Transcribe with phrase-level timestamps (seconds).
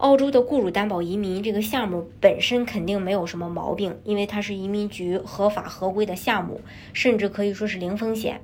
[0.00, 6.62] 澳洲的雇主担保移民这个项目本身肯定没有什么毛病，因为它是移民局合法合规的项目，
[6.94, 8.40] 甚至可以说是零风险。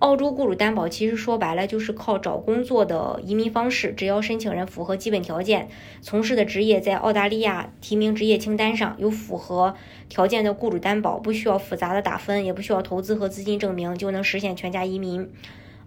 [0.00, 5.68] 澳洲雇主担保其实说白了就是靠找工作的移民方式，只要申请人符合基本条件，
[6.00, 9.76] 从事的职业在澳大利亚提名职业清单上有符合
[10.08, 15.30] 条件的雇主担保，不需要复杂的打分，也不需要投资和资金证明，就能实现全家移民。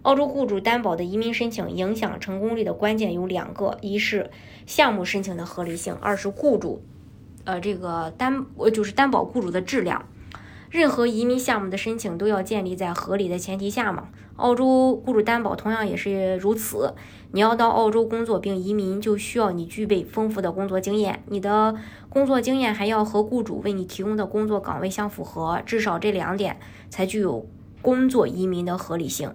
[0.03, 4.31] 澳洲雇主担保的移民申请影响成功率的关键有两个：一是
[4.65, 6.81] 项目申请的合理性；二是雇主，
[7.43, 10.07] 呃，这个担呃就是担保雇主的质量。
[10.69, 14.09] 任何移民项目的申请都要建立在合理的前提下嘛。
[14.35, 16.93] 澳洲雇主担保同样也是如此。
[17.31, 21.75] 你要到澳洲工作并移民，就需要你具备丰富的工作经验，你的
[22.07, 26.57] 工作经验还要和雇主为你提供的工作岗位相符合，至少这两点
[26.89, 27.45] 才具有
[27.81, 29.33] 工作移民的合理性。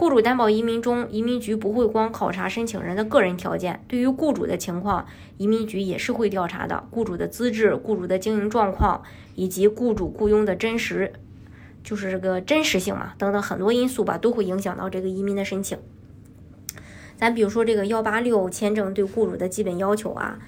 [0.00, 5.04] 雇主担保移民中，移民局不会光考察申请人的个人条件，对于雇主的情况，
[5.36, 6.84] 移民局也是会调查的。
[6.90, 9.02] 雇主的资质、雇主的经营状况
[9.34, 11.12] 以及雇主雇佣的真实，
[11.84, 15.76] 就是这个真实性嘛，等等很多因素吧，都会影响到这个移民的申请。
[17.18, 20.38] 咱比如说这个幺八六签证对雇主的基本要求啊，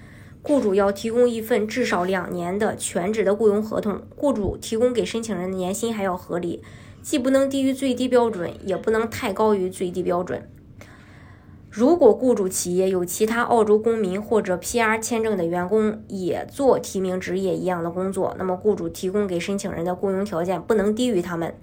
[0.40, 6.62] 雇主要提供一份至少两年的全职的雇佣合同，雇主提供给申请人的年薪还要合理。
[7.02, 10.48] 既不能低于最低标准，也不能太高于最低标准。
[11.68, 21.54] 如果雇主企业有其他澳洲公民或者 PR 签证的员工也做提名职业一样的工作，那么雇主提供给申请人的雇佣条件不能低于他们。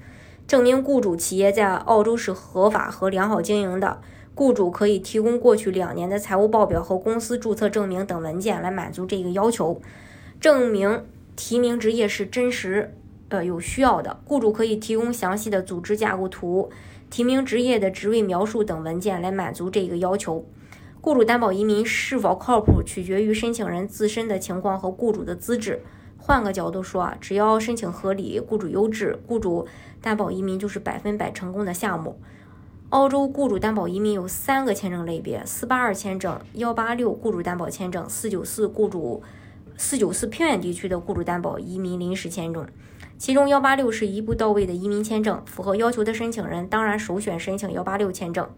[0.48, 4.02] 证明雇主企业在澳洲是合法和良好经营的，
[4.34, 9.80] 雇主可以提供过去两年的财务报表和公司注册证明等文件来满足这个要求，
[10.42, 11.06] 证明
[11.36, 12.96] 提名职业是真实。
[13.30, 16.70] 呃，有需要的雇主可以提供详细的组织架构图、
[17.10, 20.46] 提名职业的职位描述等文件来满足这个要求。
[21.02, 25.82] 雇主担保移民是否靠谱，取决于申请人自身的情况和雇主的资质。
[26.18, 29.66] 换个角度说啊，只要申请合理、雇主优质，雇主
[30.02, 32.20] 担保移民就是百分百成功的项目。
[32.90, 39.22] 澳洲雇主担保移民有三个签证类别：四八二签证、幺八六雇主担保签证、四九四雇主
[39.78, 42.68] 四九四偏远地区的雇主担保移民临时签证。
[43.20, 48.50] 其中幺八六是一步到位的移民签证，符合要求的申请人当然首选申请幺八六签证。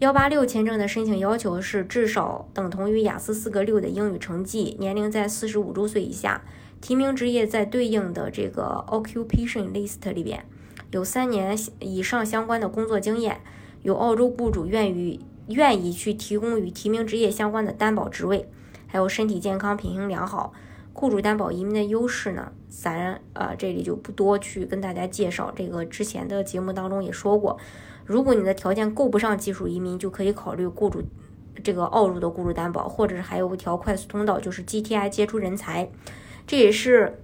[0.00, 6.42] 幺八六签证的申请要求是至少等同于雅思四个六的英语成绩，年龄在四十五周岁以下，
[6.80, 10.44] 提名职业在对应的这个 occupation list 里边
[10.90, 13.40] 有三年以上相关的工作经验，
[13.82, 18.48] 有澳洲雇主愿意愿意去提供与提名职业相关的担保职位，
[18.88, 20.52] 还有身体健康、品行良好。
[20.94, 25.52] 雇主担保移民的优势呢，咱呃这里就不多去跟大家介绍。
[25.54, 27.58] 这个之前的节目当中也说过，
[28.04, 31.02] 如果你的条件够不上技术移民，就可以考虑雇主
[31.64, 35.90] 这个澳洲的雇主担保，或者是还有一条快速通道，就是 GTI 杰出人才，
[36.46, 37.20] 这也是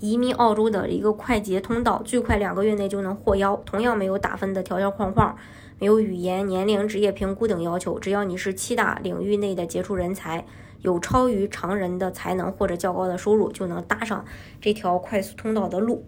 [0.00, 3.56] 移民澳洲的一个快捷通道，最快两个月内就能获邀。
[3.66, 5.36] 同样没有打分的条条框框，
[5.78, 10.46] 没有语言、年龄、职业评估等要求，只要你是七大领域内的杰出人才。
[10.86, 14.24] 有超于常人的才能或者较高的收入，就能搭上
[14.60, 16.04] 这条快速通道的路。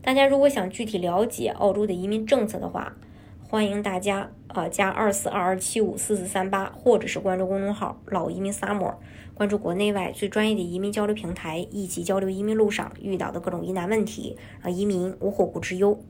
[0.00, 2.94] 大家如果想具体了解澳洲的移民政策的话，
[3.46, 8.94] 欢迎大家啊加二四二二七五四四三八，或者是关注公众号“老移民 summer”，
[9.34, 16.00] 关注国内外最专业的移民交流平台，一起交流移民路上遇到的各种疑难问题，让移民无后顾之忧。